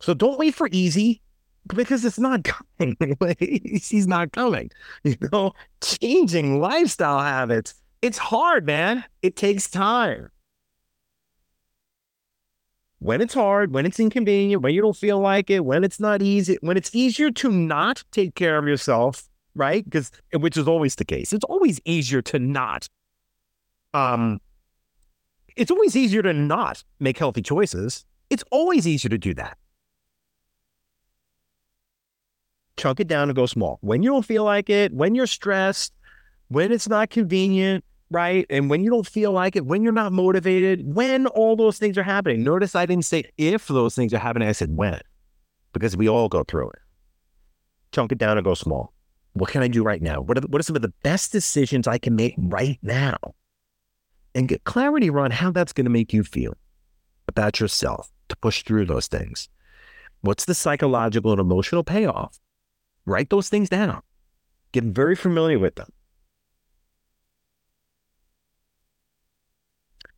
So 0.00 0.14
don't 0.14 0.38
wait 0.38 0.54
for 0.54 0.68
easy 0.70 1.22
because 1.66 2.04
it's 2.04 2.18
not 2.18 2.44
coming. 2.44 2.96
He's 3.38 4.06
not 4.06 4.32
coming. 4.32 4.70
You 5.02 5.16
know, 5.32 5.52
changing 5.80 6.60
lifestyle 6.60 7.20
habits. 7.20 7.74
It's 8.02 8.18
hard, 8.18 8.66
man. 8.66 9.04
It 9.22 9.36
takes 9.36 9.70
time. 9.70 10.30
When 12.98 13.20
it's 13.20 13.34
hard, 13.34 13.74
when 13.74 13.84
it's 13.84 14.00
inconvenient, 14.00 14.62
when 14.62 14.74
you 14.74 14.80
don't 14.80 14.96
feel 14.96 15.20
like 15.20 15.50
it, 15.50 15.64
when 15.64 15.84
it's 15.84 16.00
not 16.00 16.22
easy, 16.22 16.56
when 16.60 16.76
it's 16.76 16.94
easier 16.94 17.30
to 17.32 17.50
not 17.50 18.02
take 18.12 18.34
care 18.34 18.56
of 18.56 18.66
yourself, 18.66 19.28
right? 19.54 19.84
Because 19.84 20.10
which 20.32 20.56
is 20.56 20.66
always 20.66 20.94
the 20.94 21.04
case. 21.04 21.32
It's 21.32 21.44
always 21.44 21.80
easier 21.84 22.22
to 22.22 22.38
not. 22.38 22.88
Um, 23.92 24.40
it's 25.56 25.70
always 25.70 25.96
easier 25.96 26.22
to 26.22 26.32
not 26.32 26.82
make 26.98 27.18
healthy 27.18 27.42
choices. 27.42 28.04
It's 28.30 28.44
always 28.50 28.88
easier 28.88 29.10
to 29.10 29.18
do 29.18 29.34
that. 29.34 29.58
Chunk 32.76 33.00
it 33.00 33.08
down 33.08 33.28
and 33.28 33.36
go 33.36 33.46
small. 33.46 33.78
When 33.80 34.02
you 34.02 34.10
don't 34.10 34.24
feel 34.24 34.44
like 34.44 34.70
it, 34.70 34.92
when 34.92 35.14
you're 35.14 35.26
stressed, 35.26 35.92
when 36.48 36.72
it's 36.72 36.88
not 36.88 37.10
convenient, 37.10 37.84
right? 38.10 38.46
And 38.50 38.70
when 38.70 38.82
you 38.82 38.90
don't 38.90 39.06
feel 39.06 39.32
like 39.32 39.56
it, 39.56 39.66
when 39.66 39.82
you're 39.82 39.92
not 39.92 40.12
motivated, 40.12 40.94
when 40.94 41.26
all 41.26 41.56
those 41.56 41.78
things 41.78 41.98
are 41.98 42.02
happening. 42.02 42.42
Notice 42.42 42.74
I 42.74 42.86
didn't 42.86 43.04
say 43.04 43.24
if 43.38 43.66
those 43.68 43.94
things 43.94 44.12
are 44.14 44.18
happening, 44.18 44.48
I 44.48 44.52
said 44.52 44.76
when, 44.76 45.00
because 45.72 45.96
we 45.96 46.08
all 46.08 46.28
go 46.28 46.44
through 46.44 46.70
it. 46.70 46.78
Chunk 47.92 48.12
it 48.12 48.18
down 48.18 48.38
and 48.38 48.44
go 48.44 48.54
small. 48.54 48.92
What 49.34 49.50
can 49.50 49.62
I 49.62 49.68
do 49.68 49.82
right 49.82 50.02
now? 50.02 50.20
What 50.20 50.38
are, 50.38 50.46
what 50.46 50.60
are 50.60 50.62
some 50.62 50.76
of 50.76 50.82
the 50.82 50.92
best 51.02 51.32
decisions 51.32 51.88
I 51.88 51.98
can 51.98 52.14
make 52.14 52.34
right 52.38 52.78
now? 52.82 53.16
And 54.34 54.48
get 54.48 54.64
clarity 54.64 55.10
around 55.10 55.32
how 55.32 55.52
that's 55.52 55.72
going 55.72 55.84
to 55.84 55.90
make 55.90 56.12
you 56.12 56.24
feel 56.24 56.54
about 57.28 57.60
yourself 57.60 58.10
to 58.28 58.36
push 58.36 58.62
through 58.62 58.86
those 58.86 59.06
things. 59.06 59.48
What's 60.22 60.44
the 60.44 60.54
psychological 60.54 61.32
and 61.32 61.40
emotional 61.40 61.84
payoff? 61.84 62.38
Write 63.06 63.30
those 63.30 63.48
things 63.48 63.68
down. 63.68 64.02
Get 64.72 64.84
very 64.84 65.14
familiar 65.14 65.58
with 65.58 65.76
them. 65.76 65.88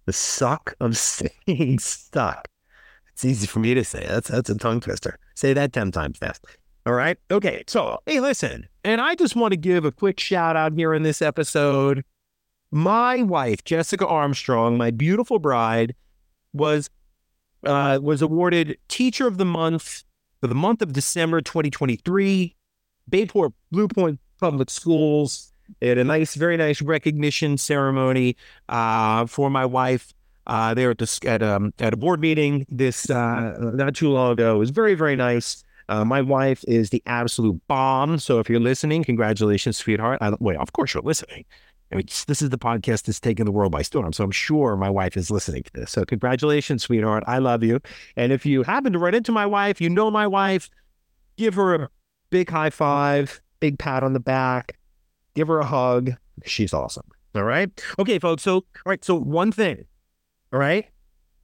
The 0.06 0.12
suck 0.12 0.74
of 0.80 0.96
staying 1.46 1.78
stuck. 1.80 2.48
It's 3.12 3.24
easy 3.24 3.46
for 3.46 3.60
me 3.60 3.74
to 3.74 3.84
say. 3.84 4.06
That's 4.06 4.28
that's 4.28 4.50
a 4.50 4.56
tongue 4.56 4.80
twister. 4.80 5.18
Say 5.34 5.52
that 5.52 5.72
10 5.72 5.90
times 5.90 6.18
fast. 6.18 6.44
All 6.86 6.92
right. 6.92 7.18
Okay. 7.30 7.64
So, 7.66 7.98
hey, 8.06 8.20
listen, 8.20 8.68
and 8.84 9.00
I 9.00 9.16
just 9.16 9.34
want 9.34 9.52
to 9.52 9.56
give 9.56 9.84
a 9.84 9.90
quick 9.90 10.20
shout 10.20 10.54
out 10.54 10.72
here 10.74 10.94
in 10.94 11.02
this 11.02 11.20
episode. 11.20 12.04
My 12.70 13.22
wife, 13.22 13.64
Jessica 13.64 14.06
Armstrong, 14.06 14.76
my 14.76 14.90
beautiful 14.90 15.38
bride, 15.38 15.94
was 16.52 16.90
uh, 17.64 17.98
was 18.00 18.22
awarded 18.22 18.78
Teacher 18.88 19.26
of 19.26 19.38
the 19.38 19.44
Month 19.44 20.04
for 20.40 20.46
the 20.46 20.54
month 20.54 20.82
of 20.82 20.92
December 20.92 21.40
2023. 21.40 22.54
Bayport 23.08 23.52
Blue 23.70 23.88
Point 23.88 24.20
Public 24.40 24.70
Schools. 24.70 25.52
They 25.80 25.88
had 25.88 25.98
a 25.98 26.04
nice, 26.04 26.34
very 26.34 26.56
nice 26.56 26.80
recognition 26.80 27.58
ceremony 27.58 28.36
uh, 28.68 29.26
for 29.26 29.50
my 29.50 29.64
wife. 29.64 30.12
Uh, 30.46 30.74
they 30.74 30.84
were 30.84 30.92
at, 30.92 30.98
this, 30.98 31.18
at, 31.24 31.42
um, 31.42 31.72
at 31.80 31.92
a 31.92 31.96
board 31.96 32.20
meeting 32.20 32.66
this 32.68 33.10
uh, 33.10 33.56
not 33.58 33.94
too 33.94 34.10
long 34.10 34.32
ago. 34.32 34.54
It 34.54 34.58
was 34.58 34.70
very, 34.70 34.94
very 34.94 35.16
nice. 35.16 35.64
Uh, 35.88 36.04
my 36.04 36.20
wife 36.20 36.64
is 36.68 36.90
the 36.90 37.02
absolute 37.06 37.60
bomb. 37.68 38.18
So 38.18 38.38
if 38.38 38.48
you're 38.48 38.60
listening, 38.60 39.04
congratulations, 39.04 39.76
sweetheart. 39.76 40.18
I, 40.20 40.32
wait, 40.38 40.56
of 40.56 40.72
course 40.72 40.94
you're 40.94 41.02
listening. 41.02 41.44
I 41.92 41.96
mean, 41.96 42.06
this 42.26 42.42
is 42.42 42.50
the 42.50 42.58
podcast 42.58 43.04
that's 43.04 43.20
taking 43.20 43.44
the 43.44 43.52
world 43.52 43.70
by 43.70 43.82
storm. 43.82 44.12
So 44.12 44.24
I'm 44.24 44.32
sure 44.32 44.76
my 44.76 44.90
wife 44.90 45.16
is 45.16 45.30
listening 45.30 45.62
to 45.64 45.70
this. 45.72 45.92
So 45.92 46.04
congratulations, 46.04 46.82
sweetheart. 46.82 47.22
I 47.28 47.38
love 47.38 47.62
you. 47.62 47.80
And 48.16 48.32
if 48.32 48.44
you 48.44 48.64
happen 48.64 48.92
to 48.92 48.98
run 48.98 49.14
into 49.14 49.30
my 49.30 49.46
wife, 49.46 49.80
you 49.80 49.88
know 49.88 50.10
my 50.10 50.26
wife, 50.26 50.68
give 51.36 51.54
her 51.54 51.74
a 51.74 51.88
big 52.36 52.50
high 52.50 52.68
five, 52.68 53.40
big 53.60 53.78
pat 53.78 54.02
on 54.02 54.12
the 54.12 54.20
back, 54.20 54.76
give 55.34 55.48
her 55.48 55.58
a 55.58 55.64
hug. 55.64 56.12
She's 56.44 56.74
awesome. 56.74 57.08
All 57.34 57.44
right. 57.44 57.70
Okay, 57.98 58.18
folks. 58.18 58.42
So, 58.42 58.56
all 58.56 58.64
right. 58.84 59.02
So, 59.02 59.14
one 59.14 59.50
thing. 59.50 59.86
All 60.52 60.58
right. 60.58 60.84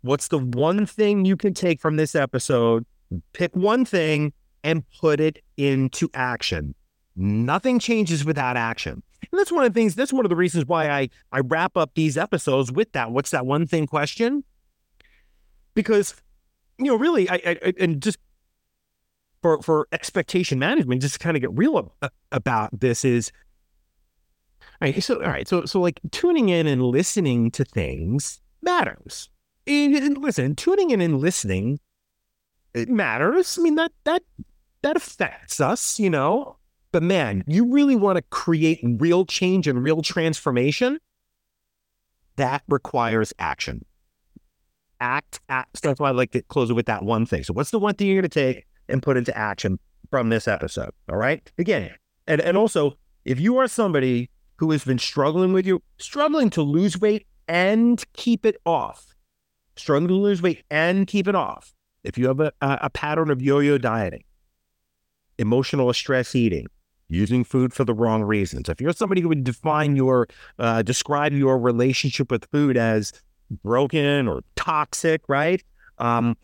What's 0.03 0.29
the 0.29 0.37
one 0.37 0.85
thing 0.85 1.25
you 1.25 1.35
can 1.35 1.55
take 1.55 1.81
from 1.81 1.97
this 1.97 2.15
episode? 2.15 2.85
Pick 3.33 3.57
one 3.57 3.87
thing 3.87 4.35
and 4.63 4.85
put 5.01 5.19
it 5.19 5.39
into 5.57 6.11
action. 6.13 6.75
Nothing 7.17 7.79
changes 7.79 8.23
without 8.23 8.59
action. 8.59 9.03
And 9.31 9.39
that's 9.39 9.51
one 9.51 9.65
of 9.65 9.73
the 9.73 9.81
things, 9.81 9.95
that's 9.95 10.13
one 10.13 10.27
of 10.27 10.29
the 10.29 10.37
reasons 10.37 10.67
why 10.67 10.91
I, 10.91 11.09
I 11.33 11.41
wrap 11.41 11.79
up 11.79 11.93
these 11.95 12.19
episodes 12.19 12.71
with 12.71 12.93
that. 12.93 13.13
What's 13.13 13.31
that 13.31 13.47
one 13.47 13.67
thing 13.67 13.87
question? 13.87 14.45
Because, 15.75 16.15
you 16.77 16.85
know, 16.85 16.97
really, 16.97 17.31
I, 17.31 17.37
I 17.47 17.73
and 17.81 18.03
just 18.03 18.19
for, 19.43 19.61
for 19.61 19.89
expectation 19.93 20.59
management, 20.59 21.03
just 21.03 21.15
to 21.15 21.19
kind 21.19 21.37
of 21.37 21.41
get 21.41 21.51
real 21.53 21.93
about 22.31 22.71
this 22.79 23.05
is, 23.05 23.33
all 24.81 24.89
right, 24.89 25.03
so, 25.03 25.17
all 25.17 25.29
right, 25.29 25.47
so, 25.47 25.65
so 25.65 25.81
like 25.81 26.01
tuning 26.13 26.49
in 26.49 26.67
and 26.67 26.83
listening 26.83 27.51
to 27.51 27.65
things 27.65 28.41
matters. 28.63 29.29
And 29.67 30.19
listen, 30.19 30.55
tuning 30.55 30.91
in 30.91 31.01
and 31.01 31.21
listening, 31.21 31.81
it 32.73 32.89
matters. 32.89 33.59
I 33.59 33.63
mean, 33.63 33.75
that, 33.75 33.93
that, 34.05 34.23
that 34.83 34.97
affects 34.97 35.61
us, 35.61 35.99
you 35.99 36.09
know, 36.09 36.57
but 36.93 37.03
man, 37.03 37.43
you 37.47 37.73
really 37.73 37.97
want 37.97 38.17
to 38.17 38.23
create 38.31 38.81
real 38.83 39.25
change 39.25 39.67
and 39.67 39.83
real 39.83 40.03
transformation. 40.03 40.99
That 42.37 42.63
requires 42.69 43.33
action. 43.39 43.85
Act, 45.01 45.41
act. 45.49 45.79
So 45.79 45.89
that's 45.89 46.01
why 46.01 46.09
I 46.09 46.13
like 46.13 46.31
to 46.33 46.43
close 46.43 46.71
it 46.71 46.75
with 46.75 46.87
that 46.87 47.03
one 47.03 47.27
thing. 47.27 47.43
So, 47.45 47.53
what's 47.53 47.71
the 47.71 47.79
one 47.79 47.95
thing 47.95 48.07
you're 48.07 48.21
going 48.21 48.31
to 48.31 48.53
take 48.55 48.67
and 48.89 49.03
put 49.03 49.17
into 49.17 49.37
action 49.37 49.79
from 50.11 50.29
this 50.29 50.47
episode? 50.49 50.91
All 51.09 51.17
right. 51.17 51.51
Again, 51.59 51.91
and, 52.27 52.41
and 52.41 52.57
also, 52.57 52.97
if 53.25 53.41
you 53.41 53.59
are 53.59 53.69
somebody 53.69 54.31
who 54.57 54.71
has 54.71 54.85
been 54.85 54.99
struggling 54.99 55.53
with 55.53 55.67
you, 55.67 55.83
struggling 55.99 56.51
to 56.51 56.63
lose 56.63 57.01
weight 57.01 57.27
and 57.49 58.05
keep 58.13 58.47
it 58.47 58.57
off, 58.65 59.15
struggling 59.77 60.09
to 60.09 60.15
lose 60.15 60.43
weight 60.43 60.65
and 60.71 61.07
keep 61.07 61.27
it 61.27 61.35
off, 61.35 61.75
if 62.05 62.19
you 62.19 62.27
have 62.29 62.41
a, 62.41 62.53
a 62.61 62.91
pattern 62.91 63.31
of 63.31 63.41
yo 63.41 63.61
yo 63.61 63.79
dieting, 63.79 64.25
emotional 65.39 65.93
stress 65.93 66.35
eating, 66.35 66.67
using 67.09 67.45
food 67.45 67.73
for 67.73 67.85
the 67.85 67.95
wrong 67.95 68.23
reasons. 68.23 68.69
If 68.69 68.81
you're 68.81 68.93
somebody 68.93 69.21
who 69.21 69.29
would 69.29 69.45
define 69.45 69.97
your, 69.97 70.29
uh, 70.59 70.83
describe 70.83 71.33
your 71.33 71.59
relationship 71.59 72.31
with 72.31 72.47
food 72.51 72.77
as 72.77 73.13
broken 73.63 74.29
or 74.29 74.43
toxic, 74.57 75.23
right? 75.29 75.63
Um, 75.99 76.37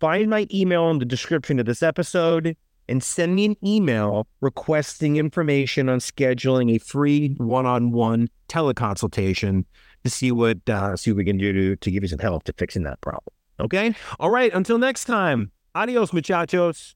find 0.00 0.30
my 0.30 0.46
email 0.52 0.90
in 0.90 0.98
the 0.98 1.04
description 1.04 1.58
of 1.58 1.66
this 1.66 1.82
episode 1.82 2.56
and 2.88 3.02
send 3.02 3.34
me 3.34 3.46
an 3.46 3.56
email 3.64 4.26
requesting 4.40 5.16
information 5.16 5.88
on 5.88 5.98
scheduling 5.98 6.74
a 6.74 6.78
free 6.78 7.34
one-on-one 7.38 8.28
teleconsultation 8.48 9.64
to 10.04 10.10
see 10.10 10.30
what 10.30 10.58
uh, 10.68 10.96
see 10.96 11.10
what 11.10 11.18
we 11.18 11.24
can 11.24 11.36
do 11.36 11.52
to, 11.52 11.76
to 11.76 11.90
give 11.90 12.02
you 12.02 12.08
some 12.08 12.18
help 12.18 12.44
to 12.44 12.52
fixing 12.52 12.84
that 12.84 13.00
problem. 13.00 13.34
Okay. 13.58 13.94
All 14.20 14.30
right. 14.30 14.52
Until 14.52 14.78
next 14.78 15.04
time. 15.04 15.50
Adios, 15.74 16.12
muchachos. 16.12 16.94